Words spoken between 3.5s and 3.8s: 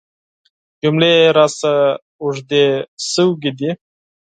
دي.